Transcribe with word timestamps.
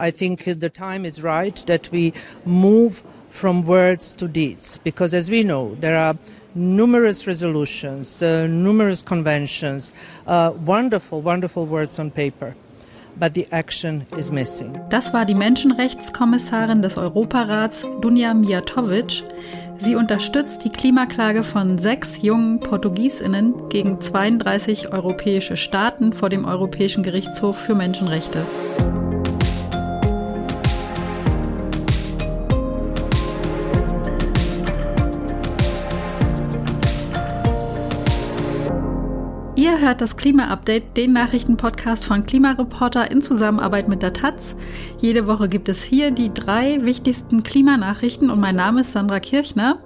I 0.00 0.12
think 0.12 0.44
the 0.44 0.70
time 0.70 1.04
is 1.04 1.24
right 1.24 1.56
that 1.66 1.90
we 1.90 2.12
move 2.44 3.02
from 3.30 3.66
words 3.66 4.14
to 4.14 4.28
deeds 4.28 4.78
because 4.84 5.12
as 5.12 5.28
we 5.28 5.42
know 5.42 5.74
there 5.80 5.96
are 5.96 6.16
numerous 6.54 7.26
resolutions, 7.26 8.22
uh, 8.22 8.46
numerous 8.46 9.02
conventions, 9.02 9.92
uh, 10.28 10.52
wonderful, 10.64 11.20
wonderful 11.20 11.66
words 11.66 11.98
on 11.98 12.12
paper. 12.12 12.54
But 13.18 13.34
the 13.34 13.48
action 13.50 14.06
is 14.16 14.30
missing. 14.30 14.78
Das 14.90 15.12
war 15.12 15.24
die 15.24 15.34
Menschenrechtskommissarin 15.34 16.80
des 16.80 16.96
Europarats, 16.96 17.84
Dunja 18.00 18.34
Mijatovic. 18.34 19.24
Sie 19.80 19.96
unterstützt 19.96 20.64
die 20.64 20.70
Klimaklage 20.70 21.42
von 21.42 21.78
sechs 21.78 22.22
jungen 22.22 22.60
Portugiesinnen 22.60 23.68
gegen 23.68 24.00
32 24.00 24.92
europäische 24.92 25.56
Staaten 25.56 26.12
vor 26.12 26.28
dem 26.28 26.44
Europäischen 26.44 27.02
Gerichtshof 27.02 27.58
für 27.58 27.74
Menschenrechte. 27.74 28.44
Ihr 39.78 39.86
hört 39.86 40.00
das 40.00 40.16
Klima-Update, 40.16 40.96
den 40.96 41.12
Nachrichtenpodcast 41.12 42.04
von 42.04 42.26
Klimareporter 42.26 43.12
in 43.12 43.22
Zusammenarbeit 43.22 43.86
mit 43.86 44.02
der 44.02 44.12
Taz. 44.12 44.56
Jede 45.00 45.28
Woche 45.28 45.48
gibt 45.48 45.68
es 45.68 45.84
hier 45.84 46.10
die 46.10 46.34
drei 46.34 46.84
wichtigsten 46.84 47.44
Klimanachrichten 47.44 48.28
und 48.28 48.40
mein 48.40 48.56
Name 48.56 48.80
ist 48.80 48.90
Sandra 48.90 49.20
Kirchner. 49.20 49.78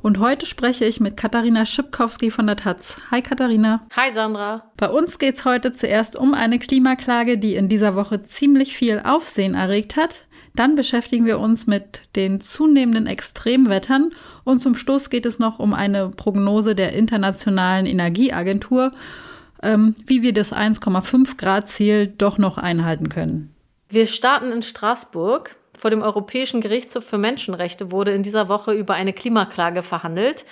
Und 0.00 0.18
heute 0.18 0.46
spreche 0.46 0.86
ich 0.86 0.98
mit 0.98 1.18
Katharina 1.18 1.66
Schipkowski 1.66 2.30
von 2.30 2.46
der 2.46 2.56
Taz. 2.56 2.96
Hi 3.10 3.20
Katharina. 3.20 3.86
Hi 3.94 4.14
Sandra. 4.14 4.62
Bei 4.78 4.88
uns 4.88 5.18
geht 5.18 5.34
es 5.34 5.44
heute 5.44 5.74
zuerst 5.74 6.16
um 6.16 6.32
eine 6.32 6.58
Klimaklage, 6.58 7.36
die 7.36 7.54
in 7.54 7.68
dieser 7.68 7.94
Woche 7.94 8.22
ziemlich 8.22 8.74
viel 8.74 9.02
Aufsehen 9.04 9.54
erregt 9.54 9.96
hat. 9.96 10.24
Dann 10.54 10.74
beschäftigen 10.74 11.26
wir 11.26 11.38
uns 11.38 11.66
mit 11.66 12.00
den 12.16 12.40
zunehmenden 12.40 13.06
Extremwettern 13.06 14.12
und 14.44 14.60
zum 14.60 14.74
Schluss 14.74 15.10
geht 15.10 15.26
es 15.26 15.38
noch 15.38 15.58
um 15.58 15.74
eine 15.74 16.08
Prognose 16.08 16.74
der 16.74 16.94
Internationalen 16.94 17.84
Energieagentur 17.84 18.92
ähm, 19.64 19.94
wie 20.06 20.22
wir 20.22 20.32
das 20.32 20.52
1,5 20.52 21.36
Grad 21.36 21.68
Ziel 21.68 22.06
doch 22.06 22.38
noch 22.38 22.58
einhalten 22.58 23.08
können. 23.08 23.54
Wir 23.88 24.06
starten 24.06 24.52
in 24.52 24.62
Straßburg. 24.62 25.56
Vor 25.76 25.90
dem 25.90 26.02
Europäischen 26.02 26.60
Gerichtshof 26.60 27.04
für 27.04 27.18
Menschenrechte 27.18 27.90
wurde 27.90 28.12
in 28.12 28.22
dieser 28.22 28.48
Woche 28.48 28.72
über 28.72 28.94
eine 28.94 29.12
Klimaklage 29.12 29.82
verhandelt 29.82 30.44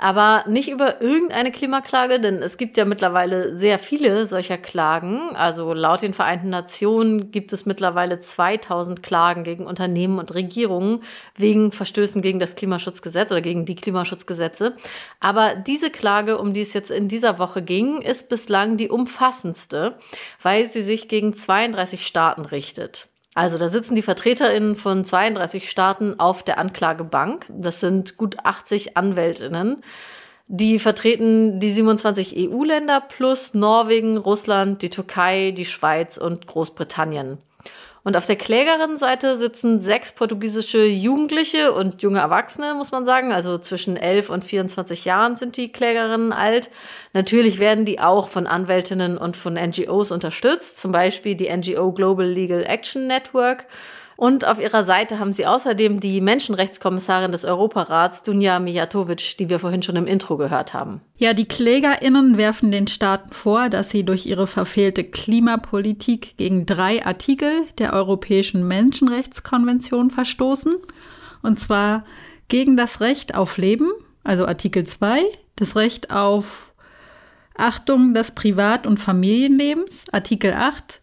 aber 0.00 0.44
nicht 0.48 0.70
über 0.70 1.02
irgendeine 1.02 1.52
Klimaklage, 1.52 2.20
denn 2.20 2.42
es 2.42 2.56
gibt 2.56 2.78
ja 2.78 2.86
mittlerweile 2.86 3.58
sehr 3.58 3.78
viele 3.78 4.26
solcher 4.26 4.56
Klagen. 4.56 5.36
Also 5.36 5.74
laut 5.74 6.00
den 6.00 6.14
Vereinten 6.14 6.48
Nationen 6.48 7.30
gibt 7.30 7.52
es 7.52 7.66
mittlerweile 7.66 8.18
2000 8.18 9.02
Klagen 9.02 9.44
gegen 9.44 9.66
Unternehmen 9.66 10.18
und 10.18 10.34
Regierungen 10.34 11.02
wegen 11.36 11.70
Verstößen 11.70 12.22
gegen 12.22 12.40
das 12.40 12.54
Klimaschutzgesetz 12.54 13.30
oder 13.30 13.42
gegen 13.42 13.66
die 13.66 13.74
Klimaschutzgesetze. 13.74 14.74
Aber 15.20 15.54
diese 15.54 15.90
Klage, 15.90 16.38
um 16.38 16.54
die 16.54 16.62
es 16.62 16.72
jetzt 16.72 16.90
in 16.90 17.08
dieser 17.08 17.38
Woche 17.38 17.60
ging, 17.60 18.00
ist 18.00 18.30
bislang 18.30 18.78
die 18.78 18.88
umfassendste, 18.88 19.98
weil 20.42 20.66
sie 20.66 20.82
sich 20.82 21.08
gegen 21.08 21.34
32 21.34 22.06
Staaten 22.06 22.46
richtet. 22.46 23.09
Also 23.34 23.58
da 23.58 23.68
sitzen 23.68 23.94
die 23.94 24.02
Vertreterinnen 24.02 24.74
von 24.74 25.04
32 25.04 25.70
Staaten 25.70 26.18
auf 26.18 26.42
der 26.42 26.58
Anklagebank. 26.58 27.46
Das 27.48 27.80
sind 27.80 28.16
gut 28.16 28.38
80 28.44 28.96
Anwältinnen. 28.96 29.82
Die 30.48 30.80
vertreten 30.80 31.60
die 31.60 31.70
27 31.70 32.34
EU-Länder 32.36 33.00
plus 33.00 33.54
Norwegen, 33.54 34.16
Russland, 34.16 34.82
die 34.82 34.90
Türkei, 34.90 35.52
die 35.52 35.64
Schweiz 35.64 36.16
und 36.18 36.48
Großbritannien. 36.48 37.38
Und 38.02 38.16
auf 38.16 38.26
der 38.26 38.36
Klägerinnenseite 38.36 39.36
sitzen 39.36 39.80
sechs 39.80 40.12
portugiesische 40.12 40.84
Jugendliche 40.86 41.72
und 41.72 42.02
junge 42.02 42.20
Erwachsene, 42.20 42.74
muss 42.74 42.92
man 42.92 43.04
sagen. 43.04 43.32
Also 43.32 43.58
zwischen 43.58 43.96
11 43.96 44.30
und 44.30 44.44
24 44.44 45.04
Jahren 45.04 45.36
sind 45.36 45.56
die 45.56 45.70
Klägerinnen 45.70 46.32
alt. 46.32 46.70
Natürlich 47.12 47.58
werden 47.58 47.84
die 47.84 48.00
auch 48.00 48.28
von 48.28 48.46
Anwältinnen 48.46 49.18
und 49.18 49.36
von 49.36 49.54
NGOs 49.54 50.12
unterstützt, 50.12 50.80
zum 50.80 50.92
Beispiel 50.92 51.34
die 51.34 51.54
NGO 51.54 51.92
Global 51.92 52.26
Legal 52.26 52.64
Action 52.64 53.06
Network. 53.06 53.66
Und 54.20 54.46
auf 54.46 54.60
ihrer 54.60 54.84
Seite 54.84 55.18
haben 55.18 55.32
sie 55.32 55.46
außerdem 55.46 55.98
die 55.98 56.20
Menschenrechtskommissarin 56.20 57.32
des 57.32 57.46
Europarats, 57.46 58.22
Dunja 58.22 58.60
Mijatovic, 58.60 59.38
die 59.38 59.48
wir 59.48 59.58
vorhin 59.58 59.82
schon 59.82 59.96
im 59.96 60.06
Intro 60.06 60.36
gehört 60.36 60.74
haben. 60.74 61.00
Ja, 61.16 61.32
die 61.32 61.46
KlägerInnen 61.46 62.36
werfen 62.36 62.70
den 62.70 62.86
Staaten 62.86 63.32
vor, 63.32 63.70
dass 63.70 63.88
sie 63.88 64.04
durch 64.04 64.26
ihre 64.26 64.46
verfehlte 64.46 65.04
Klimapolitik 65.04 66.36
gegen 66.36 66.66
drei 66.66 67.02
Artikel 67.02 67.62
der 67.78 67.94
Europäischen 67.94 68.68
Menschenrechtskonvention 68.68 70.10
verstoßen. 70.10 70.76
Und 71.40 71.58
zwar 71.58 72.04
gegen 72.48 72.76
das 72.76 73.00
Recht 73.00 73.34
auf 73.34 73.56
Leben, 73.56 73.90
also 74.22 74.44
Artikel 74.44 74.84
2, 74.84 75.22
das 75.56 75.76
Recht 75.76 76.10
auf 76.10 76.74
Achtung 77.56 78.12
des 78.12 78.32
Privat- 78.32 78.86
und 78.86 78.98
Familienlebens, 78.98 80.04
Artikel 80.12 80.52
8, 80.52 81.00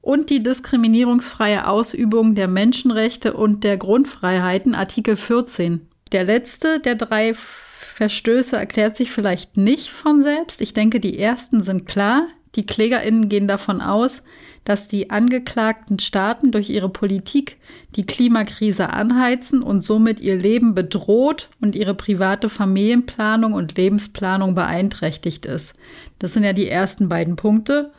und 0.00 0.30
die 0.30 0.42
diskriminierungsfreie 0.42 1.66
Ausübung 1.66 2.34
der 2.34 2.48
Menschenrechte 2.48 3.34
und 3.34 3.64
der 3.64 3.76
Grundfreiheiten, 3.76 4.74
Artikel 4.74 5.16
14. 5.16 5.88
Der 6.12 6.24
letzte 6.24 6.80
der 6.80 6.94
drei 6.94 7.34
Verstöße 7.34 8.56
erklärt 8.56 8.96
sich 8.96 9.10
vielleicht 9.10 9.56
nicht 9.56 9.90
von 9.90 10.22
selbst. 10.22 10.60
Ich 10.60 10.72
denke, 10.72 11.00
die 11.00 11.18
ersten 11.18 11.62
sind 11.62 11.86
klar. 11.86 12.28
Die 12.54 12.64
Klägerinnen 12.64 13.28
gehen 13.28 13.46
davon 13.46 13.80
aus, 13.80 14.22
dass 14.64 14.88
die 14.88 15.10
angeklagten 15.10 15.98
Staaten 15.98 16.50
durch 16.50 16.70
ihre 16.70 16.88
Politik 16.88 17.56
die 17.96 18.06
Klimakrise 18.06 18.90
anheizen 18.90 19.62
und 19.62 19.82
somit 19.82 20.20
ihr 20.20 20.36
Leben 20.36 20.74
bedroht 20.74 21.48
und 21.60 21.74
ihre 21.74 21.94
private 21.94 22.48
Familienplanung 22.48 23.52
und 23.52 23.76
Lebensplanung 23.76 24.54
beeinträchtigt 24.54 25.46
ist. 25.46 25.74
Das 26.18 26.32
sind 26.32 26.44
ja 26.44 26.52
die 26.52 26.68
ersten 26.68 27.08
beiden 27.08 27.36
Punkte. 27.36 27.92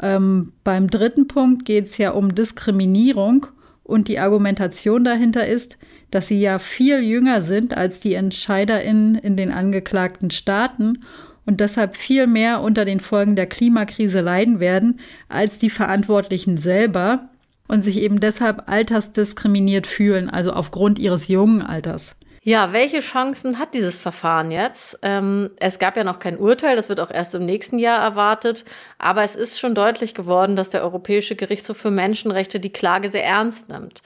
Ähm, 0.00 0.52
beim 0.64 0.90
dritten 0.90 1.26
Punkt 1.28 1.64
geht 1.64 1.86
es 1.86 1.98
ja 1.98 2.10
um 2.10 2.34
Diskriminierung 2.34 3.46
und 3.82 4.08
die 4.08 4.18
Argumentation 4.18 5.04
dahinter 5.04 5.46
ist, 5.46 5.78
dass 6.10 6.28
sie 6.28 6.40
ja 6.40 6.58
viel 6.58 7.02
jünger 7.02 7.42
sind 7.42 7.76
als 7.76 8.00
die 8.00 8.14
EntscheiderInnen 8.14 9.14
in 9.16 9.36
den 9.36 9.50
angeklagten 9.50 10.30
Staaten 10.30 11.04
und 11.46 11.60
deshalb 11.60 11.96
viel 11.96 12.26
mehr 12.26 12.60
unter 12.60 12.84
den 12.84 13.00
Folgen 13.00 13.36
der 13.36 13.46
Klimakrise 13.46 14.20
leiden 14.20 14.60
werden 14.60 15.00
als 15.28 15.58
die 15.58 15.70
Verantwortlichen 15.70 16.58
selber 16.58 17.28
und 17.68 17.82
sich 17.82 18.00
eben 18.00 18.20
deshalb 18.20 18.68
altersdiskriminiert 18.68 19.86
fühlen, 19.86 20.28
also 20.28 20.52
aufgrund 20.52 20.98
ihres 20.98 21.28
jungen 21.28 21.62
Alters. 21.62 22.16
Ja, 22.48 22.72
welche 22.72 23.00
Chancen 23.00 23.58
hat 23.58 23.74
dieses 23.74 23.98
Verfahren 23.98 24.52
jetzt? 24.52 25.00
Ähm, 25.02 25.50
es 25.58 25.80
gab 25.80 25.96
ja 25.96 26.04
noch 26.04 26.20
kein 26.20 26.38
Urteil, 26.38 26.76
das 26.76 26.88
wird 26.88 27.00
auch 27.00 27.10
erst 27.10 27.34
im 27.34 27.44
nächsten 27.44 27.76
Jahr 27.76 28.00
erwartet. 28.00 28.64
Aber 28.98 29.24
es 29.24 29.34
ist 29.34 29.58
schon 29.58 29.74
deutlich 29.74 30.14
geworden, 30.14 30.54
dass 30.54 30.70
der 30.70 30.84
Europäische 30.84 31.34
Gerichtshof 31.34 31.76
für 31.76 31.90
Menschenrechte 31.90 32.60
die 32.60 32.72
Klage 32.72 33.10
sehr 33.10 33.24
ernst 33.24 33.68
nimmt. 33.68 34.00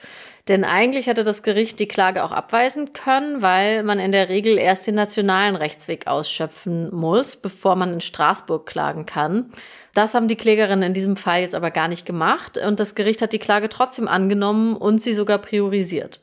Denn 0.47 0.63
eigentlich 0.63 1.05
hätte 1.05 1.23
das 1.23 1.43
Gericht 1.43 1.79
die 1.79 1.87
Klage 1.87 2.23
auch 2.23 2.31
abweisen 2.31 2.93
können, 2.93 3.43
weil 3.43 3.83
man 3.83 3.99
in 3.99 4.11
der 4.11 4.27
Regel 4.27 4.57
erst 4.57 4.87
den 4.87 4.95
nationalen 4.95 5.55
Rechtsweg 5.55 6.07
ausschöpfen 6.07 6.91
muss, 6.91 7.35
bevor 7.35 7.75
man 7.75 7.93
in 7.93 8.01
Straßburg 8.01 8.65
klagen 8.65 9.05
kann. 9.05 9.51
Das 9.93 10.15
haben 10.15 10.27
die 10.27 10.35
Klägerinnen 10.35 10.81
in 10.81 10.93
diesem 10.95 11.15
Fall 11.15 11.41
jetzt 11.41 11.53
aber 11.53 11.69
gar 11.69 11.89
nicht 11.89 12.07
gemacht 12.07 12.57
und 12.57 12.79
das 12.79 12.95
Gericht 12.95 13.21
hat 13.21 13.33
die 13.33 13.37
Klage 13.37 13.69
trotzdem 13.69 14.07
angenommen 14.07 14.75
und 14.75 14.99
sie 14.99 15.13
sogar 15.13 15.37
priorisiert. 15.37 16.21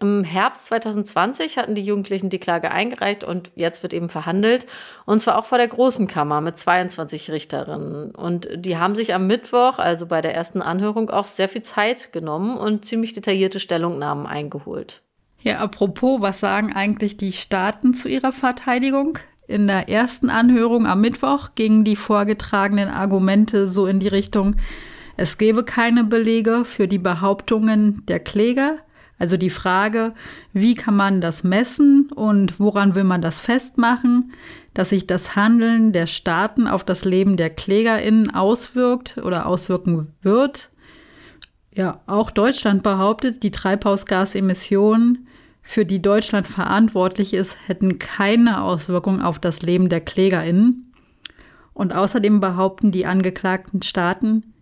Im 0.00 0.22
Herbst 0.22 0.66
2020 0.66 1.58
hatten 1.58 1.74
die 1.74 1.84
Jugendlichen 1.84 2.30
die 2.30 2.38
Klage 2.38 2.70
eingereicht 2.70 3.24
und 3.24 3.50
jetzt 3.56 3.82
wird 3.82 3.92
eben 3.92 4.08
verhandelt. 4.08 4.66
Und 5.06 5.20
zwar 5.20 5.36
auch 5.36 5.44
vor 5.44 5.58
der 5.58 5.66
Großen 5.66 6.06
Kammer 6.06 6.40
mit 6.40 6.56
22 6.56 7.32
Richterinnen. 7.32 8.12
Und 8.12 8.48
die 8.54 8.76
haben 8.76 8.94
sich 8.94 9.12
am 9.12 9.26
Mittwoch, 9.26 9.80
also 9.80 10.06
bei 10.06 10.20
der 10.20 10.36
ersten 10.36 10.62
Anhörung, 10.62 11.10
auch 11.10 11.24
sehr 11.24 11.48
viel 11.48 11.62
Zeit 11.62 12.12
genommen 12.12 12.56
und 12.56 12.84
ziemlich 12.84 13.12
detaillierte 13.12 13.58
Stellungnahmen 13.58 14.26
eingeholt. 14.26 15.02
Ja, 15.40 15.58
apropos, 15.58 16.20
was 16.20 16.38
sagen 16.38 16.72
eigentlich 16.72 17.16
die 17.16 17.32
Staaten 17.32 17.92
zu 17.92 18.08
ihrer 18.08 18.32
Verteidigung? 18.32 19.18
In 19.48 19.66
der 19.66 19.88
ersten 19.88 20.30
Anhörung 20.30 20.86
am 20.86 21.00
Mittwoch 21.00 21.56
gingen 21.56 21.82
die 21.82 21.96
vorgetragenen 21.96 22.88
Argumente 22.88 23.66
so 23.66 23.86
in 23.86 23.98
die 23.98 24.08
Richtung, 24.08 24.56
es 25.20 25.36
gebe 25.36 25.64
keine 25.64 26.04
Belege 26.04 26.64
für 26.64 26.86
die 26.86 27.00
Behauptungen 27.00 28.06
der 28.06 28.20
Kläger. 28.20 28.76
Also 29.18 29.36
die 29.36 29.50
Frage, 29.50 30.14
wie 30.52 30.74
kann 30.74 30.94
man 30.94 31.20
das 31.20 31.42
messen 31.42 32.10
und 32.14 32.60
woran 32.60 32.94
will 32.94 33.04
man 33.04 33.20
das 33.20 33.40
festmachen, 33.40 34.32
dass 34.74 34.90
sich 34.90 35.06
das 35.06 35.34
Handeln 35.34 35.92
der 35.92 36.06
Staaten 36.06 36.68
auf 36.68 36.84
das 36.84 37.04
Leben 37.04 37.36
der 37.36 37.50
Klägerinnen 37.50 38.32
auswirkt 38.34 39.18
oder 39.18 39.46
auswirken 39.46 40.14
wird. 40.22 40.70
Ja, 41.74 42.00
auch 42.06 42.30
Deutschland 42.30 42.82
behauptet, 42.82 43.42
die 43.42 43.50
Treibhausgasemissionen, 43.50 45.26
für 45.62 45.84
die 45.84 46.00
Deutschland 46.00 46.46
verantwortlich 46.46 47.34
ist, 47.34 47.56
hätten 47.66 47.98
keine 47.98 48.62
Auswirkung 48.62 49.20
auf 49.20 49.38
das 49.38 49.60
Leben 49.60 49.90
der 49.90 50.00
Klägerinnen. 50.00 50.94
Und 51.74 51.94
außerdem 51.94 52.40
behaupten 52.40 52.90
die 52.90 53.04
angeklagten 53.04 53.82
Staaten, 53.82 54.54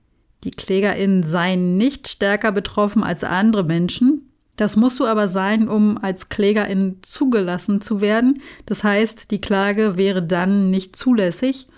die 0.43 0.51
KlägerInnen 0.51 1.23
seien 1.23 1.77
nicht 1.77 2.09
stärker 2.09 2.51
betroffen 2.51 3.05
als 3.05 3.23
andere 3.23 3.63
Menschen. 3.63 4.26
Das 4.57 4.77
musst 4.77 4.99
du 5.01 5.07
aber 5.07 5.29
sein, 5.29 5.69
um 5.69 5.99
als 6.03 6.29
KlägerIn 6.29 6.99
zugelassen 7.03 7.81
zu 7.81 8.01
werden. 8.01 8.41
Das 8.65 8.85
heißt, 8.85 9.31
die 9.31 9.41
Klage 9.41 9.97
wäre 9.97 10.23
dann 10.23 10.71
nicht 10.71 10.97
zulässig. 10.97 11.69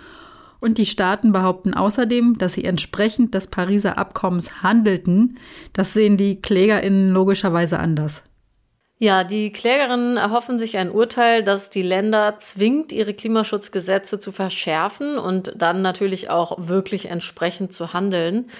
Und 0.61 0.79
die 0.79 0.87
Staaten 0.87 1.33
behaupten 1.33 1.75
außerdem, 1.75 2.39
dass 2.39 2.55
sie 2.55 2.65
entsprechend 2.65 3.35
des 3.35 3.47
Pariser 3.47 3.97
Abkommens 3.97 4.63
handelten. 4.63 5.39
Das 5.73 5.93
sehen 5.93 6.17
die 6.17 6.41
KlägerInnen 6.41 7.11
logischerweise 7.11 7.79
anders. 7.79 8.25
Ja, 9.01 9.23
die 9.23 9.53
Klägerinnen 9.53 10.17
erhoffen 10.17 10.59
sich 10.59 10.77
ein 10.77 10.91
Urteil, 10.91 11.45
das 11.45 11.71
die 11.71 11.83
Länder 11.83 12.39
zwingt, 12.39 12.93
ihre 12.93 13.15
Klimaschutzgesetze 13.15 14.19
zu 14.19 14.33
verschärfen 14.33 15.19
und 15.19 15.53
dann 15.55 15.83
natürlich 15.83 16.31
auch 16.31 16.67
wirklich 16.67 17.09
entsprechend 17.09 17.73
zu 17.73 17.93
handeln. 17.93 18.51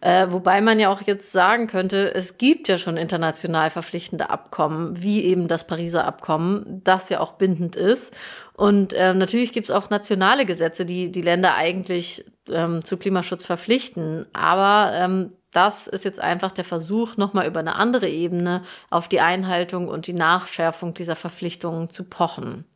Äh, 0.00 0.26
wobei 0.30 0.60
man 0.60 0.78
ja 0.78 0.90
auch 0.90 1.02
jetzt 1.02 1.32
sagen 1.32 1.66
könnte, 1.66 2.14
es 2.14 2.36
gibt 2.38 2.68
ja 2.68 2.78
schon 2.78 2.96
international 2.96 3.70
verpflichtende 3.70 4.30
Abkommen, 4.30 5.02
wie 5.02 5.24
eben 5.24 5.48
das 5.48 5.66
Pariser 5.66 6.04
Abkommen, 6.04 6.82
das 6.84 7.08
ja 7.08 7.20
auch 7.20 7.32
bindend 7.32 7.76
ist. 7.76 8.14
Und 8.52 8.92
äh, 8.92 9.14
natürlich 9.14 9.52
gibt 9.52 9.68
es 9.68 9.74
auch 9.74 9.90
nationale 9.90 10.44
Gesetze, 10.44 10.84
die 10.84 11.10
die 11.10 11.22
Länder 11.22 11.54
eigentlich 11.54 12.24
ähm, 12.50 12.84
zu 12.84 12.98
Klimaschutz 12.98 13.44
verpflichten. 13.44 14.26
Aber 14.32 14.92
ähm, 14.94 15.32
das 15.52 15.86
ist 15.86 16.04
jetzt 16.04 16.20
einfach 16.20 16.52
der 16.52 16.64
Versuch, 16.64 17.16
nochmal 17.16 17.46
über 17.46 17.60
eine 17.60 17.76
andere 17.76 18.08
Ebene 18.08 18.62
auf 18.90 19.08
die 19.08 19.20
Einhaltung 19.20 19.88
und 19.88 20.06
die 20.06 20.12
Nachschärfung 20.12 20.92
dieser 20.92 21.16
Verpflichtungen 21.16 21.90
zu 21.90 22.04
pochen. 22.04 22.66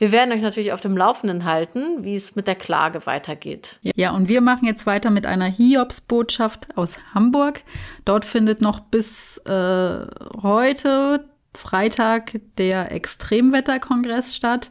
Wir 0.00 0.12
werden 0.12 0.32
euch 0.32 0.40
natürlich 0.40 0.72
auf 0.72 0.80
dem 0.80 0.96
Laufenden 0.96 1.44
halten, 1.44 2.04
wie 2.04 2.14
es 2.14 2.34
mit 2.34 2.46
der 2.46 2.54
Klage 2.54 3.04
weitergeht. 3.04 3.78
Ja, 3.82 4.12
und 4.12 4.28
wir 4.28 4.40
machen 4.40 4.66
jetzt 4.66 4.86
weiter 4.86 5.10
mit 5.10 5.26
einer 5.26 5.44
Hiobs-Botschaft 5.44 6.74
aus 6.74 6.98
Hamburg. 7.12 7.62
Dort 8.06 8.24
findet 8.24 8.62
noch 8.62 8.80
bis 8.80 9.36
äh, 9.44 10.06
heute, 10.42 11.28
Freitag, 11.54 12.40
der 12.56 12.92
Extremwetterkongress 12.92 14.34
statt. 14.34 14.70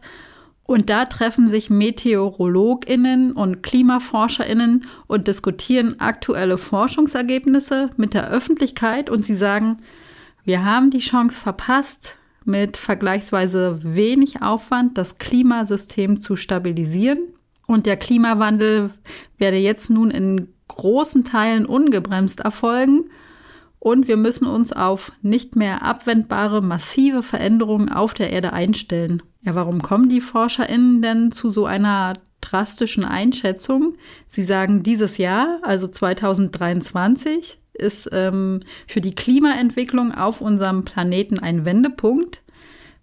Und 0.64 0.90
da 0.90 1.06
treffen 1.06 1.48
sich 1.48 1.70
Meteorologinnen 1.70 3.34
und 3.34 3.62
Klimaforscherinnen 3.62 4.88
und 5.06 5.28
diskutieren 5.28 6.00
aktuelle 6.00 6.58
Forschungsergebnisse 6.58 7.92
mit 7.98 8.16
der 8.16 8.32
Öffentlichkeit 8.32 9.12
und 9.12 9.28
sie 9.28 9.36
sagen, 9.36 9.78
wir 10.44 10.66
haben 10.66 10.90
die 10.90 10.98
Chance 10.98 11.40
verpasst, 11.40 12.19
mit 12.50 12.76
vergleichsweise 12.76 13.80
wenig 13.84 14.42
Aufwand 14.42 14.98
das 14.98 15.18
Klimasystem 15.18 16.20
zu 16.20 16.36
stabilisieren. 16.36 17.20
Und 17.66 17.86
der 17.86 17.98
Klimawandel 17.98 18.92
werde 19.38 19.58
jetzt 19.58 19.90
nun 19.90 20.12
in 20.12 20.50
großen 20.68 21.24
Teilen 21.24 21.66
ungebremst 21.66 22.40
erfolgen. 22.40 23.06
Und 23.80 24.08
wir 24.08 24.18
müssen 24.18 24.46
uns 24.46 24.74
auf 24.74 25.14
nicht 25.22 25.56
mehr 25.56 25.84
abwendbare, 25.84 26.62
massive 26.62 27.24
Veränderungen 27.24 27.90
auf 27.90 28.14
der 28.14 28.32
Erde 28.32 28.52
einstellen. 28.52 29.24
Ja, 29.42 29.56
warum 29.56 29.82
kommen 29.82 30.10
die 30.10 30.20
ForscherInnen 30.20 31.02
denn 31.02 31.32
zu 31.32 31.50
so 31.50 31.66
einer 31.66 32.14
drastischen 32.42 33.06
Einschätzung? 33.06 33.96
Sie 34.28 34.44
sagen, 34.44 34.84
dieses 34.84 35.18
Jahr, 35.18 35.60
also 35.62 35.88
2023, 35.88 37.59
ist 37.80 38.10
ähm, 38.12 38.62
für 38.88 39.02
die 39.02 39.16
Klimaentwicklung 39.16 40.14
auf 40.14 40.42
unserem 40.42 40.86
Planeten 40.86 41.40
ein 41.40 41.66
Wendepunkt. 41.66 42.42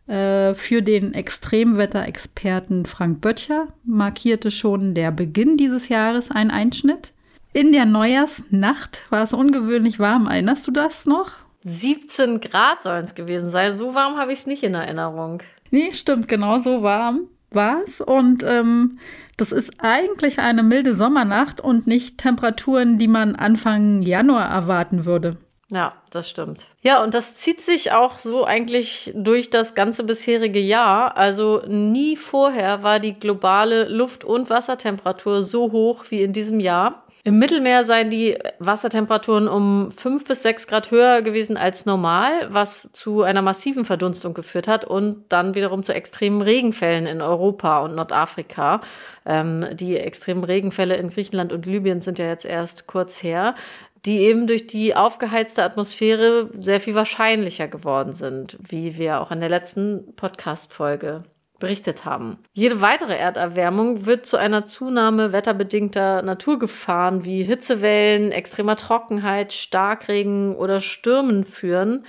Äh, 0.06 0.54
für 0.54 0.82
den 0.82 1.14
Extremwetterexperten 1.14 2.86
Frank 2.86 3.20
Böttcher 3.20 3.68
markierte 3.84 4.50
schon 4.50 4.94
der 4.94 5.10
Beginn 5.10 5.56
dieses 5.56 5.88
Jahres 5.88 6.30
einen 6.30 6.50
Einschnitt. 6.50 7.12
In 7.52 7.72
der 7.72 7.86
Neujahrsnacht 7.86 9.10
war 9.10 9.22
es 9.22 9.32
ungewöhnlich 9.32 9.98
warm. 9.98 10.26
Erinnerst 10.26 10.66
du 10.66 10.70
das 10.70 11.06
noch? 11.06 11.32
17 11.64 12.40
Grad 12.40 12.82
sollen 12.82 13.04
es 13.04 13.14
gewesen 13.14 13.50
sein. 13.50 13.74
So 13.74 13.94
warm 13.94 14.16
habe 14.16 14.32
ich 14.32 14.40
es 14.40 14.46
nicht 14.46 14.62
in 14.62 14.74
Erinnerung. 14.74 15.42
Nee, 15.70 15.92
stimmt, 15.92 16.28
genau 16.28 16.58
so 16.58 16.82
warm 16.82 17.28
war 17.56 17.80
es. 17.84 18.00
Und 18.00 18.44
ähm, 18.44 19.00
das 19.36 19.50
ist 19.50 19.72
eigentlich 19.78 20.38
eine 20.38 20.62
milde 20.62 20.94
Sommernacht 20.94 21.60
und 21.60 21.88
nicht 21.88 22.18
Temperaturen, 22.18 22.98
die 22.98 23.08
man 23.08 23.34
Anfang 23.34 24.02
Januar 24.02 24.48
erwarten 24.48 25.04
würde. 25.04 25.38
Ja, 25.68 25.94
das 26.10 26.30
stimmt. 26.30 26.68
Ja, 26.80 27.02
und 27.02 27.12
das 27.12 27.36
zieht 27.36 27.60
sich 27.60 27.90
auch 27.90 28.18
so 28.18 28.44
eigentlich 28.44 29.12
durch 29.16 29.50
das 29.50 29.74
ganze 29.74 30.04
bisherige 30.04 30.60
Jahr. 30.60 31.16
Also 31.16 31.62
nie 31.66 32.16
vorher 32.16 32.84
war 32.84 33.00
die 33.00 33.18
globale 33.18 33.88
Luft- 33.88 34.24
und 34.24 34.48
Wassertemperatur 34.48 35.42
so 35.42 35.72
hoch 35.72 36.04
wie 36.10 36.22
in 36.22 36.32
diesem 36.32 36.60
Jahr. 36.60 37.02
Im 37.26 37.40
Mittelmeer 37.40 37.84
seien 37.84 38.08
die 38.08 38.38
Wassertemperaturen 38.60 39.48
um 39.48 39.90
fünf 39.90 40.22
bis 40.22 40.42
sechs 40.42 40.68
Grad 40.68 40.92
höher 40.92 41.22
gewesen 41.22 41.56
als 41.56 41.84
normal, 41.84 42.30
was 42.50 42.88
zu 42.92 43.22
einer 43.22 43.42
massiven 43.42 43.84
Verdunstung 43.84 44.32
geführt 44.32 44.68
hat 44.68 44.84
und 44.84 45.24
dann 45.30 45.56
wiederum 45.56 45.82
zu 45.82 45.92
extremen 45.92 46.40
Regenfällen 46.40 47.04
in 47.06 47.20
Europa 47.20 47.80
und 47.84 47.96
Nordafrika. 47.96 48.80
Ähm, 49.24 49.66
die 49.72 49.96
extremen 49.96 50.44
Regenfälle 50.44 50.94
in 50.94 51.10
Griechenland 51.10 51.52
und 51.52 51.66
Libyen 51.66 52.00
sind 52.00 52.20
ja 52.20 52.28
jetzt 52.28 52.44
erst 52.44 52.86
kurz 52.86 53.24
her 53.24 53.56
die 54.06 54.20
eben 54.20 54.46
durch 54.46 54.66
die 54.66 54.94
aufgeheizte 54.94 55.62
Atmosphäre 55.62 56.50
sehr 56.60 56.80
viel 56.80 56.94
wahrscheinlicher 56.94 57.68
geworden 57.68 58.12
sind, 58.12 58.56
wie 58.60 58.96
wir 58.96 59.20
auch 59.20 59.32
in 59.32 59.40
der 59.40 59.48
letzten 59.48 60.14
Podcast-Folge 60.14 61.24
berichtet 61.58 62.04
haben. 62.04 62.38
Jede 62.52 62.80
weitere 62.80 63.16
Erderwärmung 63.16 64.06
wird 64.06 64.26
zu 64.26 64.36
einer 64.36 64.64
Zunahme 64.64 65.32
wetterbedingter 65.32 66.22
Naturgefahren 66.22 67.24
wie 67.24 67.42
Hitzewellen, 67.42 68.30
extremer 68.30 68.76
Trockenheit, 68.76 69.52
Starkregen 69.52 70.54
oder 70.54 70.80
Stürmen 70.80 71.44
führen, 71.44 72.04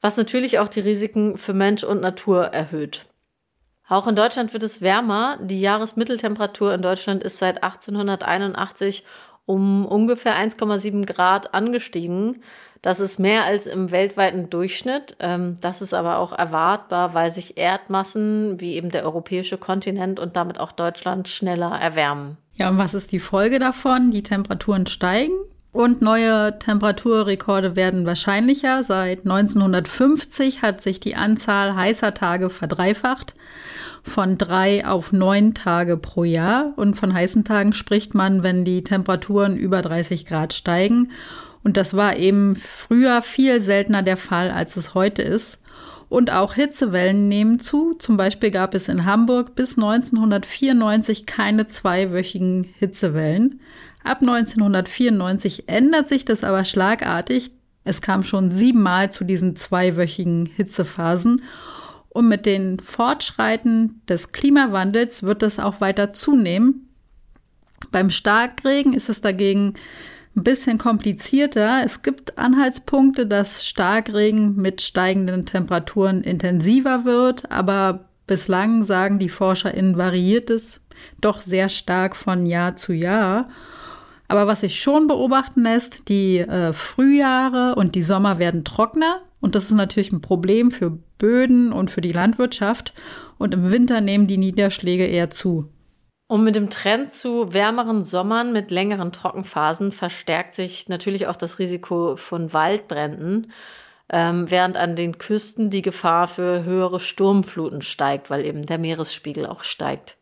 was 0.00 0.16
natürlich 0.16 0.58
auch 0.58 0.68
die 0.68 0.80
Risiken 0.80 1.36
für 1.36 1.54
Mensch 1.54 1.82
und 1.82 2.00
Natur 2.00 2.44
erhöht. 2.46 3.06
Auch 3.88 4.06
in 4.06 4.14
Deutschland 4.14 4.52
wird 4.52 4.62
es 4.62 4.82
wärmer. 4.82 5.36
Die 5.42 5.60
Jahresmitteltemperatur 5.60 6.72
in 6.72 6.80
Deutschland 6.80 7.24
ist 7.24 7.38
seit 7.38 7.64
1881 7.64 9.04
um 9.50 9.84
ungefähr 9.84 10.36
1,7 10.36 11.06
Grad 11.06 11.54
angestiegen. 11.54 12.42
Das 12.82 13.00
ist 13.00 13.18
mehr 13.18 13.44
als 13.44 13.66
im 13.66 13.90
weltweiten 13.90 14.48
Durchschnitt. 14.48 15.16
Ähm, 15.18 15.58
das 15.60 15.82
ist 15.82 15.92
aber 15.92 16.18
auch 16.18 16.32
erwartbar, 16.32 17.14
weil 17.14 17.32
sich 17.32 17.58
Erdmassen 17.58 18.60
wie 18.60 18.74
eben 18.74 18.90
der 18.90 19.04
europäische 19.04 19.58
Kontinent 19.58 20.20
und 20.20 20.36
damit 20.36 20.60
auch 20.60 20.70
Deutschland 20.70 21.28
schneller 21.28 21.72
erwärmen. 21.72 22.36
Ja, 22.54 22.68
und 22.68 22.78
was 22.78 22.94
ist 22.94 23.10
die 23.10 23.18
Folge 23.18 23.58
davon? 23.58 24.12
Die 24.12 24.22
Temperaturen 24.22 24.86
steigen 24.86 25.34
und 25.72 26.00
neue 26.00 26.58
Temperaturrekorde 26.60 27.74
werden 27.74 28.06
wahrscheinlicher. 28.06 28.84
Seit 28.84 29.20
1950 29.20 30.62
hat 30.62 30.80
sich 30.80 31.00
die 31.00 31.16
Anzahl 31.16 31.74
heißer 31.74 32.14
Tage 32.14 32.50
verdreifacht 32.50 33.34
von 34.02 34.38
drei 34.38 34.86
auf 34.86 35.12
neun 35.12 35.54
Tage 35.54 35.96
pro 35.96 36.24
Jahr. 36.24 36.72
Und 36.76 36.94
von 36.94 37.12
heißen 37.12 37.44
Tagen 37.44 37.72
spricht 37.72 38.14
man, 38.14 38.42
wenn 38.42 38.64
die 38.64 38.84
Temperaturen 38.84 39.56
über 39.56 39.82
30 39.82 40.26
Grad 40.26 40.52
steigen. 40.52 41.10
Und 41.62 41.76
das 41.76 41.94
war 41.94 42.16
eben 42.16 42.56
früher 42.56 43.22
viel 43.22 43.60
seltener 43.60 44.02
der 44.02 44.16
Fall, 44.16 44.50
als 44.50 44.76
es 44.76 44.94
heute 44.94 45.22
ist. 45.22 45.62
Und 46.08 46.32
auch 46.32 46.54
Hitzewellen 46.54 47.28
nehmen 47.28 47.60
zu. 47.60 47.94
Zum 47.94 48.16
Beispiel 48.16 48.50
gab 48.50 48.74
es 48.74 48.88
in 48.88 49.04
Hamburg 49.04 49.54
bis 49.54 49.76
1994 49.76 51.26
keine 51.26 51.68
zweiwöchigen 51.68 52.64
Hitzewellen. 52.78 53.60
Ab 54.02 54.18
1994 54.20 55.68
ändert 55.68 56.08
sich 56.08 56.24
das 56.24 56.42
aber 56.42 56.64
schlagartig. 56.64 57.52
Es 57.84 58.02
kam 58.02 58.24
schon 58.24 58.50
siebenmal 58.50 59.12
zu 59.12 59.24
diesen 59.24 59.54
zweiwöchigen 59.56 60.46
Hitzephasen. 60.46 61.42
Und 62.10 62.28
mit 62.28 62.44
den 62.44 62.80
Fortschreiten 62.80 64.02
des 64.08 64.32
Klimawandels 64.32 65.22
wird 65.22 65.42
das 65.42 65.58
auch 65.58 65.80
weiter 65.80 66.12
zunehmen. 66.12 66.88
Beim 67.92 68.10
Starkregen 68.10 68.92
ist 68.92 69.08
es 69.08 69.20
dagegen 69.20 69.74
ein 70.36 70.44
bisschen 70.44 70.78
komplizierter. 70.78 71.82
Es 71.84 72.02
gibt 72.02 72.38
Anhaltspunkte, 72.38 73.26
dass 73.26 73.66
Starkregen 73.66 74.56
mit 74.56 74.82
steigenden 74.82 75.46
Temperaturen 75.46 76.22
intensiver 76.22 77.04
wird, 77.04 77.50
aber 77.50 78.08
bislang 78.26 78.84
sagen 78.84 79.18
die 79.18 79.28
ForscherInnen 79.28 79.96
variiert 79.96 80.50
es 80.50 80.80
doch 81.20 81.40
sehr 81.40 81.68
stark 81.68 82.14
von 82.16 82.46
Jahr 82.46 82.76
zu 82.76 82.92
Jahr. 82.92 83.48
Aber 84.28 84.46
was 84.46 84.60
sich 84.60 84.80
schon 84.80 85.08
beobachten 85.08 85.62
lässt, 85.62 86.08
die 86.08 86.38
äh, 86.38 86.72
Frühjahre 86.72 87.74
und 87.74 87.96
die 87.96 88.02
Sommer 88.02 88.38
werden 88.38 88.64
trockener. 88.64 89.22
Und 89.40 89.54
das 89.54 89.64
ist 89.64 89.76
natürlich 89.76 90.12
ein 90.12 90.20
Problem 90.20 90.70
für 90.70 90.90
Böden 91.18 91.72
und 91.72 91.90
für 91.90 92.00
die 92.00 92.12
Landwirtschaft. 92.12 92.94
Und 93.38 93.54
im 93.54 93.70
Winter 93.70 94.00
nehmen 94.00 94.26
die 94.26 94.36
Niederschläge 94.36 95.06
eher 95.06 95.30
zu. 95.30 95.70
Und 96.28 96.44
mit 96.44 96.54
dem 96.54 96.70
Trend 96.70 97.12
zu 97.12 97.52
wärmeren 97.52 98.04
Sommern 98.04 98.52
mit 98.52 98.70
längeren 98.70 99.10
Trockenphasen 99.10 99.90
verstärkt 99.90 100.54
sich 100.54 100.88
natürlich 100.88 101.26
auch 101.26 101.34
das 101.34 101.58
Risiko 101.58 102.14
von 102.14 102.52
Waldbränden, 102.52 103.50
ähm, 104.12 104.48
während 104.48 104.76
an 104.76 104.94
den 104.94 105.18
Küsten 105.18 105.70
die 105.70 105.82
Gefahr 105.82 106.28
für 106.28 106.62
höhere 106.62 107.00
Sturmfluten 107.00 107.82
steigt, 107.82 108.30
weil 108.30 108.44
eben 108.44 108.64
der 108.64 108.78
Meeresspiegel 108.78 109.44
auch 109.44 109.64
steigt. 109.64 110.19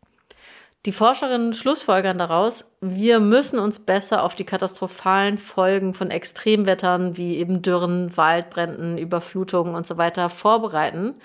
Die 0.87 0.93
Forscherinnen 0.93 1.55
schlussfolgern 1.55 2.19
daraus, 2.19 2.65
wir 2.81 3.19
müssen 3.19 3.59
uns 3.59 3.81
besser 3.81 4.23
auf 4.23 4.37
die 4.37 4.45
katastrophalen 4.45 5.37
Folgen 5.37 5.93
von 5.93 6.11
Extremwettern 6.11 7.17
wie 7.17 7.37
eben 7.37 7.63
Dürren, 7.63 8.17
Waldbränden, 8.17 8.97
Überflutungen 8.97 9.75
und 9.75 9.87
so 9.87 9.99
weiter 9.99 10.31
vorbereiten. 10.31 11.17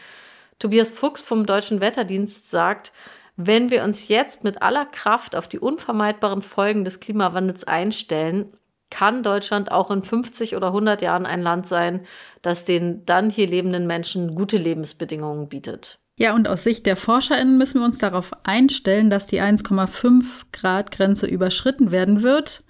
Tobias 0.58 0.90
Fuchs 0.90 1.22
vom 1.22 1.46
Deutschen 1.46 1.82
Wetterdienst 1.82 2.50
sagt, 2.50 2.94
wenn 3.36 3.70
wir 3.70 3.84
uns 3.84 4.08
jetzt 4.08 4.44
mit 4.44 4.62
aller 4.62 4.86
Kraft 4.86 5.36
auf 5.36 5.48
die 5.48 5.60
unvermeidbaren 5.60 6.42
Folgen 6.42 6.84
des 6.84 7.00
Klimawandels 7.00 7.64
einstellen, 7.64 8.58
kann 8.90 9.24
Deutschland 9.24 9.72
auch 9.72 9.90
in 9.92 10.04
50 10.04 10.56
oder 10.56 10.68
100 10.68 11.02
Jahren 11.02 11.26
ein 11.26 11.42
Land 11.42 11.68
sein, 11.68 12.06
das 12.42 12.66
den 12.66 13.06
dann 13.06 13.30
hier 13.30 13.48
lebenden 13.48 13.88
Menschen 13.88 14.36
gute 14.36 14.58
Lebensbedingungen 14.58 15.50
bietet. 15.50 16.00
Ja, 16.16 16.36
und 16.36 16.48
aus 16.48 16.64
Sicht 16.64 16.86
der 16.86 16.96
ForscherInnen 16.96 17.58
müssen 17.58 17.80
wir 17.80 17.86
uns 17.86 17.98
darauf 17.98 18.32
einstellen, 18.44 19.10
dass 19.10 19.26
die 19.26 19.42
1,5 19.42 20.24
Grad 20.52 20.92
Grenze 20.92 21.26
überschritten 21.26 21.92
werden 21.92 22.22
wird. 22.22 22.64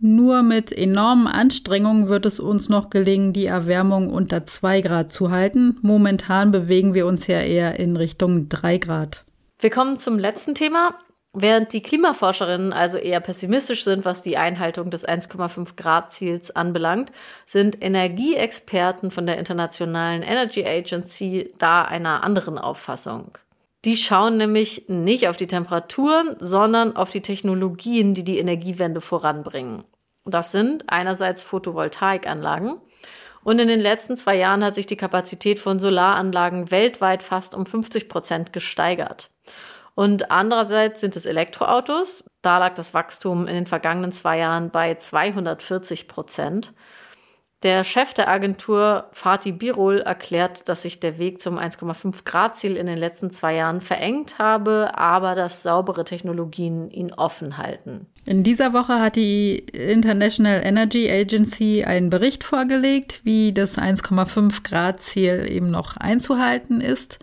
Nur 0.00 0.42
mit 0.42 0.72
enormen 0.72 1.28
Anstrengungen 1.28 2.08
wird 2.08 2.26
es 2.26 2.40
uns 2.40 2.68
noch 2.68 2.90
gelingen, 2.90 3.32
die 3.32 3.46
Erwärmung 3.46 4.10
unter 4.10 4.44
2 4.44 4.80
Grad 4.80 5.12
zu 5.12 5.30
halten. 5.30 5.78
Momentan 5.82 6.50
bewegen 6.50 6.94
wir 6.94 7.06
uns 7.06 7.26
ja 7.28 7.40
eher 7.40 7.78
in 7.78 7.96
Richtung 7.96 8.48
3 8.48 8.78
Grad. 8.78 9.24
Wir 9.60 9.70
kommen 9.70 9.96
zum 9.96 10.18
letzten 10.18 10.54
Thema. 10.54 10.98
Während 11.36 11.72
die 11.72 11.82
Klimaforscherinnen 11.82 12.72
also 12.72 12.96
eher 12.96 13.18
pessimistisch 13.18 13.82
sind, 13.82 14.04
was 14.04 14.22
die 14.22 14.36
Einhaltung 14.36 14.90
des 14.90 15.06
1,5 15.06 15.74
Grad 15.76 16.12
Ziels 16.12 16.52
anbelangt, 16.54 17.10
sind 17.44 17.82
Energieexperten 17.82 19.10
von 19.10 19.26
der 19.26 19.36
Internationalen 19.38 20.22
Energy 20.22 20.64
Agency 20.64 21.52
da 21.58 21.82
einer 21.82 22.22
anderen 22.22 22.56
Auffassung. 22.56 23.36
Die 23.84 23.96
schauen 23.96 24.36
nämlich 24.36 24.84
nicht 24.88 25.26
auf 25.26 25.36
die 25.36 25.48
Temperaturen, 25.48 26.36
sondern 26.38 26.94
auf 26.94 27.10
die 27.10 27.20
Technologien, 27.20 28.14
die 28.14 28.24
die 28.24 28.38
Energiewende 28.38 29.00
voranbringen. 29.00 29.82
Das 30.24 30.52
sind 30.52 30.84
einerseits 30.86 31.42
Photovoltaikanlagen. 31.42 32.76
Und 33.42 33.58
in 33.58 33.66
den 33.66 33.80
letzten 33.80 34.16
zwei 34.16 34.36
Jahren 34.36 34.64
hat 34.64 34.76
sich 34.76 34.86
die 34.86 34.96
Kapazität 34.96 35.58
von 35.58 35.80
Solaranlagen 35.80 36.70
weltweit 36.70 37.24
fast 37.24 37.56
um 37.56 37.66
50 37.66 38.08
Prozent 38.08 38.52
gesteigert. 38.52 39.30
Und 39.94 40.30
andererseits 40.30 41.00
sind 41.00 41.14
es 41.16 41.24
Elektroautos. 41.26 42.24
Da 42.42 42.58
lag 42.58 42.74
das 42.74 42.94
Wachstum 42.94 43.46
in 43.46 43.54
den 43.54 43.66
vergangenen 43.66 44.12
zwei 44.12 44.38
Jahren 44.38 44.70
bei 44.70 44.94
240 44.94 46.08
Prozent. 46.08 46.72
Der 47.64 47.82
Chef 47.82 48.12
der 48.12 48.28
Agentur 48.28 49.08
Fatih 49.12 49.52
Birol 49.52 50.00
erklärt, 50.00 50.68
dass 50.68 50.82
sich 50.82 51.00
der 51.00 51.16
Weg 51.16 51.40
zum 51.40 51.58
1,5 51.58 52.26
Grad 52.26 52.58
Ziel 52.58 52.76
in 52.76 52.84
den 52.84 52.98
letzten 52.98 53.30
zwei 53.30 53.54
Jahren 53.54 53.80
verengt 53.80 54.38
habe, 54.38 54.90
aber 54.98 55.34
dass 55.34 55.62
saubere 55.62 56.04
Technologien 56.04 56.90
ihn 56.90 57.14
offen 57.14 57.56
halten. 57.56 58.06
In 58.26 58.42
dieser 58.42 58.74
Woche 58.74 59.00
hat 59.00 59.16
die 59.16 59.60
International 59.72 60.60
Energy 60.62 61.10
Agency 61.10 61.84
einen 61.84 62.10
Bericht 62.10 62.44
vorgelegt, 62.44 63.22
wie 63.24 63.54
das 63.54 63.78
1,5 63.78 64.62
Grad 64.62 65.00
Ziel 65.02 65.46
eben 65.48 65.70
noch 65.70 65.96
einzuhalten 65.96 66.82
ist. 66.82 67.18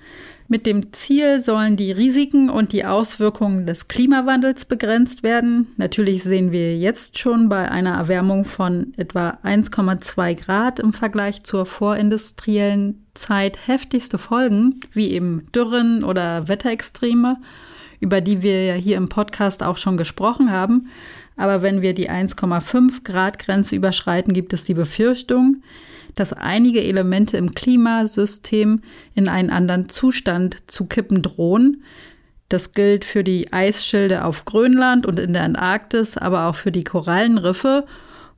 Mit 0.52 0.66
dem 0.66 0.92
Ziel 0.92 1.40
sollen 1.40 1.78
die 1.78 1.94
Risiken 1.94 2.50
und 2.50 2.74
die 2.74 2.84
Auswirkungen 2.84 3.66
des 3.66 3.88
Klimawandels 3.88 4.66
begrenzt 4.66 5.24
werden. 5.24 5.68
Natürlich 5.78 6.24
sehen 6.24 6.52
wir 6.52 6.78
jetzt 6.78 7.18
schon 7.18 7.48
bei 7.48 7.72
einer 7.72 7.92
Erwärmung 7.94 8.44
von 8.44 8.92
etwa 8.98 9.38
1,2 9.46 10.44
Grad 10.44 10.80
im 10.80 10.92
Vergleich 10.92 11.44
zur 11.44 11.66
vorindustriellen 11.66 13.06
Zeit 13.14 13.66
heftigste 13.66 14.18
Folgen, 14.18 14.82
wie 14.92 15.12
eben 15.12 15.48
Dürren 15.56 16.04
oder 16.04 16.50
Wetterextreme, 16.50 17.38
über 18.02 18.20
die 18.20 18.42
wir 18.42 18.66
ja 18.66 18.74
hier 18.74 18.98
im 18.98 19.08
Podcast 19.08 19.64
auch 19.64 19.78
schon 19.78 19.96
gesprochen 19.96 20.52
haben. 20.52 20.90
Aber 21.38 21.62
wenn 21.62 21.82
wir 21.82 21.94
die 21.94 22.10
1,5 22.10 23.06
Grad 23.06 23.40
Grenze 23.40 23.78
überschreiten, 23.78 24.34
gibt 24.34 24.52
es 24.52 24.66
die 24.66 24.74
Befürchtung, 24.74 25.64
dass 26.16 26.34
einige 26.34 26.84
Elemente 26.84 27.38
im 27.38 27.54
Klimasystem 27.54 28.82
in 29.14 29.28
einen 29.28 29.50
anderen 29.50 29.90
Zustand 29.90 30.58
zu 30.68 30.86
kippen 30.86 31.22
drohen. 31.22 31.84
Das 32.50 32.74
gilt 32.74 33.06
für 33.06 33.24
die 33.24 33.54
Eisschilde 33.54 34.26
auf 34.26 34.46
Grönland 34.46 35.06
und 35.06 35.20
in 35.20 35.34
der 35.34 35.44
Antarktis, 35.44 36.18
aber 36.18 36.48
auch 36.48 36.56
für 36.56 36.72
die 36.72 36.84
Korallenriffe. 36.84 37.86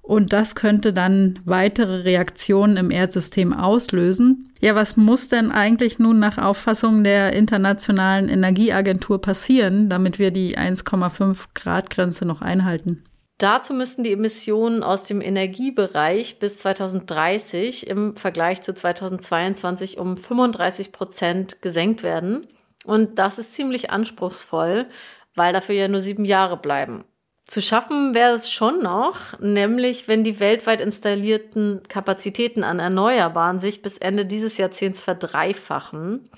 Und 0.03 0.33
das 0.33 0.55
könnte 0.55 0.91
dann 0.91 1.39
weitere 1.45 2.01
Reaktionen 2.01 2.75
im 2.75 2.91
Erdsystem 2.91 3.53
auslösen. 3.53 4.51
Ja, 4.59 4.75
was 4.75 4.97
muss 4.97 5.29
denn 5.29 5.49
eigentlich 5.49 5.97
nun 5.97 6.19
nach 6.19 6.37
Auffassung 6.37 7.03
der 7.03 7.33
Internationalen 7.33 8.27
Energieagentur 8.27 9.21
passieren, 9.21 9.87
damit 9.89 10.19
wir 10.19 10.31
die 10.31 10.57
1,5 10.57 11.37
Grad 11.53 11.89
Grenze 11.89 12.25
noch 12.25 12.41
einhalten? 12.41 13.03
Dazu 13.37 13.73
müssten 13.73 14.03
die 14.03 14.11
Emissionen 14.11 14.83
aus 14.83 15.05
dem 15.05 15.19
Energiebereich 15.19 16.39
bis 16.39 16.57
2030 16.59 17.87
im 17.87 18.15
Vergleich 18.15 18.61
zu 18.61 18.73
2022 18.73 19.97
um 19.97 20.17
35 20.17 20.91
Prozent 20.91 21.61
gesenkt 21.61 22.03
werden. 22.03 22.47
Und 22.85 23.19
das 23.19 23.39
ist 23.39 23.53
ziemlich 23.53 23.89
anspruchsvoll, 23.89 24.87
weil 25.35 25.53
dafür 25.53 25.75
ja 25.75 25.87
nur 25.87 26.01
sieben 26.01 26.25
Jahre 26.25 26.57
bleiben. 26.57 27.05
Zu 27.45 27.61
schaffen 27.61 28.13
wäre 28.13 28.33
es 28.33 28.51
schon 28.51 28.81
noch, 28.81 29.37
nämlich 29.39 30.07
wenn 30.07 30.23
die 30.23 30.39
weltweit 30.39 30.79
installierten 30.79 31.81
Kapazitäten 31.89 32.63
an 32.63 32.79
Erneuerbaren 32.79 33.59
sich 33.59 33.81
bis 33.81 33.97
Ende 33.97 34.25
dieses 34.25 34.57
Jahrzehnts 34.57 35.01
verdreifachen. 35.01 36.29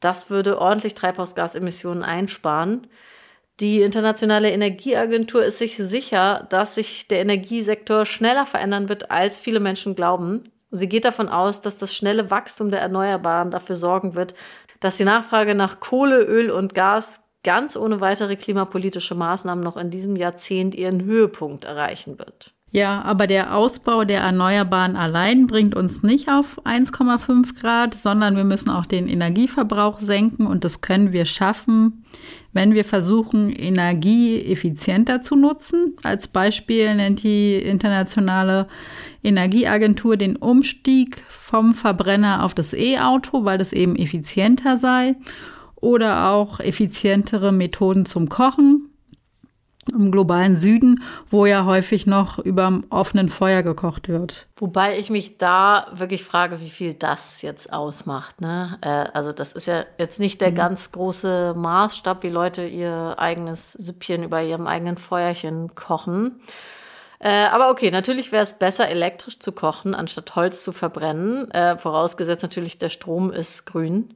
Das 0.00 0.30
würde 0.30 0.58
ordentlich 0.58 0.94
Treibhausgasemissionen 0.94 2.02
einsparen. 2.02 2.86
Die 3.58 3.80
Internationale 3.80 4.50
Energieagentur 4.50 5.42
ist 5.42 5.58
sich 5.58 5.76
sicher, 5.76 6.46
dass 6.50 6.74
sich 6.74 7.08
der 7.08 7.20
Energiesektor 7.20 8.04
schneller 8.04 8.44
verändern 8.44 8.90
wird, 8.90 9.10
als 9.10 9.38
viele 9.38 9.60
Menschen 9.60 9.94
glauben. 9.94 10.44
Sie 10.70 10.88
geht 10.88 11.06
davon 11.06 11.30
aus, 11.30 11.62
dass 11.62 11.78
das 11.78 11.94
schnelle 11.94 12.30
Wachstum 12.30 12.70
der 12.70 12.80
Erneuerbaren 12.80 13.50
dafür 13.50 13.76
sorgen 13.76 14.14
wird, 14.14 14.34
dass 14.80 14.98
die 14.98 15.04
Nachfrage 15.04 15.54
nach 15.54 15.80
Kohle, 15.80 16.22
Öl 16.22 16.50
und 16.50 16.74
Gas 16.74 17.22
ganz 17.44 17.76
ohne 17.76 18.00
weitere 18.00 18.36
klimapolitische 18.36 19.14
Maßnahmen 19.14 19.64
noch 19.64 19.78
in 19.78 19.90
diesem 19.90 20.16
Jahrzehnt 20.16 20.74
ihren 20.74 21.04
Höhepunkt 21.04 21.64
erreichen 21.64 22.18
wird. 22.18 22.52
Ja, 22.72 23.00
aber 23.02 23.26
der 23.26 23.56
Ausbau 23.56 24.04
der 24.04 24.20
Erneuerbaren 24.20 24.96
allein 24.96 25.46
bringt 25.46 25.74
uns 25.76 26.02
nicht 26.02 26.28
auf 26.28 26.60
1,5 26.66 27.58
Grad, 27.58 27.94
sondern 27.94 28.36
wir 28.36 28.44
müssen 28.44 28.70
auch 28.70 28.84
den 28.84 29.08
Energieverbrauch 29.08 30.00
senken 30.00 30.46
und 30.46 30.64
das 30.64 30.80
können 30.80 31.12
wir 31.12 31.24
schaffen, 31.24 32.04
wenn 32.56 32.74
wir 32.74 32.84
versuchen, 32.84 33.50
Energie 33.50 34.40
effizienter 34.40 35.20
zu 35.20 35.36
nutzen. 35.36 35.94
Als 36.02 36.26
Beispiel 36.26 36.94
nennt 36.94 37.22
die 37.22 37.56
internationale 37.56 38.66
Energieagentur 39.22 40.16
den 40.16 40.36
Umstieg 40.36 41.22
vom 41.28 41.74
Verbrenner 41.74 42.42
auf 42.42 42.54
das 42.54 42.72
E-Auto, 42.72 43.44
weil 43.44 43.58
das 43.58 43.72
eben 43.72 43.94
effizienter 43.94 44.78
sei. 44.78 45.16
Oder 45.76 46.30
auch 46.30 46.58
effizientere 46.58 47.52
Methoden 47.52 48.06
zum 48.06 48.30
Kochen 48.30 48.85
im 49.92 50.10
globalen 50.10 50.56
Süden, 50.56 51.02
wo 51.30 51.46
ja 51.46 51.64
häufig 51.64 52.06
noch 52.06 52.38
über 52.38 52.80
offenen 52.90 53.28
Feuer 53.28 53.62
gekocht 53.62 54.08
wird. 54.08 54.46
Wobei 54.56 54.98
ich 54.98 55.10
mich 55.10 55.38
da 55.38 55.86
wirklich 55.92 56.24
frage, 56.24 56.60
wie 56.60 56.70
viel 56.70 56.94
das 56.94 57.42
jetzt 57.42 57.72
ausmacht. 57.72 58.40
Ne? 58.40 58.78
Äh, 58.80 59.10
also 59.12 59.32
das 59.32 59.52
ist 59.52 59.66
ja 59.66 59.84
jetzt 59.98 60.20
nicht 60.20 60.40
der 60.40 60.50
mhm. 60.50 60.56
ganz 60.56 60.92
große 60.92 61.54
Maßstab, 61.56 62.22
wie 62.22 62.30
Leute 62.30 62.66
ihr 62.66 63.14
eigenes 63.18 63.72
Süppchen 63.72 64.22
über 64.22 64.42
ihrem 64.42 64.66
eigenen 64.66 64.98
Feuerchen 64.98 65.74
kochen. 65.74 66.40
Äh, 67.18 67.46
aber 67.46 67.70
okay, 67.70 67.90
natürlich 67.90 68.32
wäre 68.32 68.44
es 68.44 68.54
besser, 68.54 68.88
elektrisch 68.88 69.38
zu 69.38 69.52
kochen, 69.52 69.94
anstatt 69.94 70.36
Holz 70.36 70.62
zu 70.62 70.72
verbrennen. 70.72 71.50
Äh, 71.50 71.78
vorausgesetzt 71.78 72.42
natürlich, 72.42 72.78
der 72.78 72.90
Strom 72.90 73.30
ist 73.30 73.64
grün. 73.66 74.14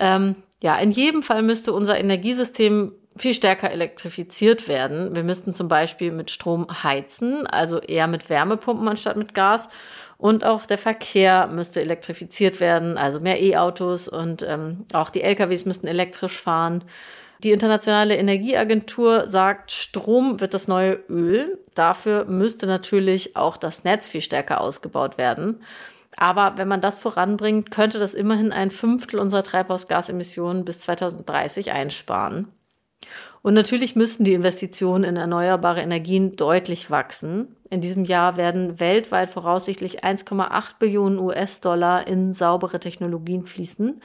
Ähm, 0.00 0.36
ja, 0.62 0.76
in 0.76 0.90
jedem 0.90 1.22
Fall 1.22 1.42
müsste 1.42 1.72
unser 1.72 1.98
Energiesystem 1.98 2.92
viel 3.16 3.34
stärker 3.34 3.70
elektrifiziert 3.70 4.68
werden. 4.68 5.14
Wir 5.14 5.22
müssten 5.22 5.54
zum 5.54 5.68
Beispiel 5.68 6.10
mit 6.10 6.30
Strom 6.30 6.66
heizen, 6.82 7.46
also 7.46 7.78
eher 7.78 8.08
mit 8.08 8.28
Wärmepumpen 8.28 8.88
anstatt 8.88 9.16
mit 9.16 9.34
Gas. 9.34 9.68
Und 10.18 10.44
auch 10.44 10.66
der 10.66 10.78
Verkehr 10.78 11.48
müsste 11.48 11.80
elektrifiziert 11.80 12.60
werden, 12.60 12.96
also 12.96 13.20
mehr 13.20 13.40
E-Autos 13.42 14.08
und 14.08 14.42
ähm, 14.42 14.86
auch 14.92 15.10
die 15.10 15.22
LKWs 15.22 15.64
müssten 15.64 15.86
elektrisch 15.86 16.40
fahren. 16.40 16.84
Die 17.42 17.50
Internationale 17.50 18.16
Energieagentur 18.16 19.28
sagt, 19.28 19.70
Strom 19.70 20.40
wird 20.40 20.54
das 20.54 20.66
neue 20.66 20.94
Öl. 21.08 21.58
Dafür 21.74 22.24
müsste 22.24 22.66
natürlich 22.66 23.36
auch 23.36 23.56
das 23.56 23.84
Netz 23.84 24.06
viel 24.06 24.22
stärker 24.22 24.60
ausgebaut 24.60 25.18
werden. 25.18 25.62
Aber 26.16 26.54
wenn 26.56 26.68
man 26.68 26.80
das 26.80 26.96
voranbringt, 26.96 27.70
könnte 27.70 27.98
das 27.98 28.14
immerhin 28.14 28.52
ein 28.52 28.70
Fünftel 28.70 29.18
unserer 29.18 29.42
Treibhausgasemissionen 29.42 30.64
bis 30.64 30.78
2030 30.80 31.72
einsparen. 31.72 32.48
Und 33.42 33.54
natürlich 33.54 33.94
müssen 33.94 34.24
die 34.24 34.32
Investitionen 34.32 35.04
in 35.04 35.16
erneuerbare 35.16 35.82
Energien 35.82 36.34
deutlich 36.36 36.90
wachsen. 36.90 37.56
In 37.68 37.80
diesem 37.80 38.04
Jahr 38.04 38.36
werden 38.36 38.80
weltweit 38.80 39.28
voraussichtlich 39.28 40.04
1,8 40.04 40.78
Billionen 40.78 41.18
US-Dollar 41.18 42.06
in 42.06 42.32
saubere 42.32 42.80
Technologien 42.80 43.42
fließen. 43.42 44.00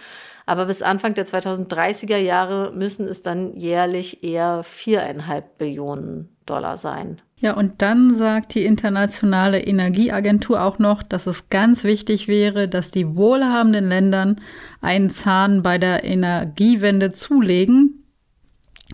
Aber 0.46 0.65
bis 0.65 0.82
Anfang 0.82 1.13
der 1.13 1.27
2030er 1.27 2.18
Jahre 2.18 2.74
müssen 2.75 3.08
es 3.08 3.22
dann 3.22 3.56
jährlich 3.56 4.24
eher 4.24 4.63
viereinhalb 4.63 5.58
Billionen 5.58 6.29
Dollar 6.46 6.75
sein. 6.75 7.22
Ja, 7.38 7.53
und 7.53 7.82
dann 7.82 8.15
sagt 8.15 8.56
die 8.56 8.65
Internationale 8.65 9.62
Energieagentur 9.62 10.62
auch 10.62 10.77
noch, 10.79 11.03
dass 11.03 11.25
es 11.25 11.50
ganz 11.50 11.86
wichtig 11.86 12.27
wäre, 12.27 12.68
dass 12.68 12.91
die 12.91 13.15
wohlhabenden 13.15 13.88
Ländern 13.88 14.36
einen 14.82 15.10
Zahn 15.10 15.62
bei 15.62 15.77
der 15.77 16.03
Energiewende 16.03 17.12
zulegen, 17.12 17.99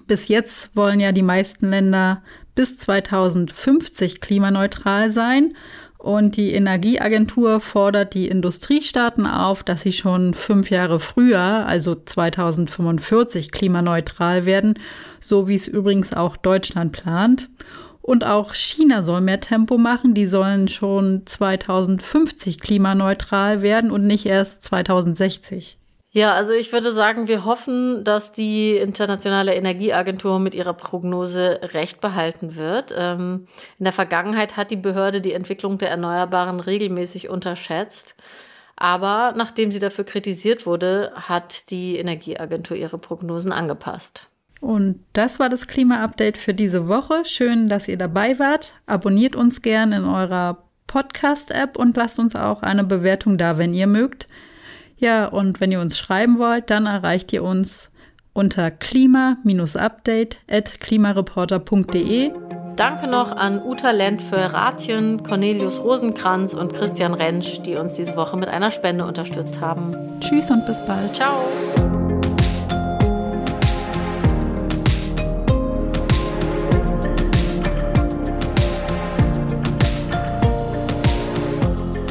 bis 0.07 0.27
jetzt 0.27 0.75
wollen 0.75 0.99
ja 0.99 1.11
die 1.11 1.21
meisten 1.21 1.69
Länder 1.69 2.21
bis 2.55 2.77
2050 2.79 4.21
klimaneutral 4.21 5.09
sein. 5.09 5.55
Und 5.97 6.37
die 6.37 6.53
Energieagentur 6.53 7.59
fordert 7.59 8.13
die 8.13 8.27
Industriestaaten 8.27 9.25
auf, 9.25 9.63
dass 9.63 9.81
sie 9.81 9.91
schon 9.91 10.35
fünf 10.35 10.69
Jahre 10.69 10.99
früher, 10.99 11.39
also 11.39 11.95
2045, 11.95 13.51
klimaneutral 13.51 14.45
werden, 14.45 14.75
so 15.19 15.47
wie 15.47 15.55
es 15.55 15.67
übrigens 15.67 16.13
auch 16.13 16.37
Deutschland 16.37 16.91
plant. 16.91 17.49
Und 18.03 18.23
auch 18.23 18.53
China 18.53 19.01
soll 19.01 19.21
mehr 19.21 19.39
Tempo 19.39 19.79
machen. 19.79 20.13
Die 20.13 20.27
sollen 20.27 20.67
schon 20.67 21.23
2050 21.25 22.59
klimaneutral 22.59 23.63
werden 23.63 23.89
und 23.89 24.05
nicht 24.05 24.27
erst 24.27 24.61
2060. 24.63 25.79
Ja, 26.15 26.33
also 26.33 26.53
ich 26.53 26.71
würde 26.71 26.93
sagen, 26.93 27.27
wir 27.27 27.43
hoffen, 27.43 28.05
dass 28.05 28.31
die 28.31 28.77
Internationale 28.77 29.53
Energieagentur 29.53 30.39
mit 30.39 30.55
ihrer 30.55 30.71
Prognose 30.71 31.59
recht 31.73 31.99
behalten 31.99 32.55
wird. 32.55 32.95
Ähm, 32.97 33.47
in 33.77 33.83
der 33.83 33.91
Vergangenheit 33.91 34.55
hat 34.55 34.71
die 34.71 34.77
Behörde 34.77 35.19
die 35.19 35.33
Entwicklung 35.33 35.77
der 35.77 35.89
Erneuerbaren 35.89 36.61
regelmäßig 36.61 37.27
unterschätzt. 37.27 38.15
Aber 38.77 39.33
nachdem 39.35 39.73
sie 39.73 39.79
dafür 39.79 40.05
kritisiert 40.05 40.65
wurde, 40.65 41.11
hat 41.15 41.69
die 41.69 41.97
Energieagentur 41.97 42.77
ihre 42.77 42.97
Prognosen 42.97 43.51
angepasst. 43.51 44.29
Und 44.61 45.03
das 45.11 45.37
war 45.37 45.49
das 45.49 45.67
Klima-Update 45.67 46.37
für 46.37 46.53
diese 46.53 46.87
Woche. 46.87 47.25
Schön, 47.25 47.67
dass 47.67 47.89
ihr 47.89 47.97
dabei 47.97 48.39
wart. 48.39 48.75
Abonniert 48.85 49.35
uns 49.35 49.61
gern 49.61 49.91
in 49.91 50.05
eurer 50.05 50.63
Podcast-App 50.87 51.77
und 51.77 51.97
lasst 51.97 52.19
uns 52.19 52.37
auch 52.37 52.61
eine 52.61 52.85
Bewertung 52.85 53.37
da, 53.37 53.57
wenn 53.57 53.73
ihr 53.73 53.87
mögt. 53.87 54.29
Ja, 55.05 55.27
und 55.27 55.61
wenn 55.61 55.71
ihr 55.71 55.79
uns 55.81 55.99
schreiben 55.99 56.39
wollt, 56.39 56.71
dann 56.71 56.87
erreicht 56.87 57.31
ihr 57.31 57.43
uns 57.43 57.91
unter 58.33 58.71
klima-update 58.71 60.39
at 60.49 60.79
klimareporter.de. 60.79 62.31
Danke 62.75 63.05
noch 63.05 63.31
an 63.31 63.61
Uta 63.61 63.91
Lent 63.91 64.19
für 64.19 64.35
Ratchen, 64.35 65.21
Cornelius 65.21 65.79
Rosenkranz 65.83 66.55
und 66.55 66.73
Christian 66.73 67.13
Rentsch, 67.13 67.61
die 67.67 67.75
uns 67.75 67.93
diese 67.93 68.15
Woche 68.15 68.35
mit 68.35 68.49
einer 68.49 68.71
Spende 68.71 69.05
unterstützt 69.05 69.61
haben. 69.61 69.95
Tschüss 70.21 70.49
und 70.49 70.65
bis 70.65 70.83
bald. 70.83 71.13
Ciao. 71.13 71.35